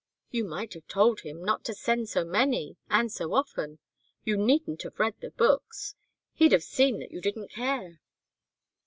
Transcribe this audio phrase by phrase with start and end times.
[0.31, 3.77] "You might have told him not to send so many, and so often;
[4.23, 5.93] you needn't have read the books.
[6.33, 8.01] He'd have seen that you didn't care."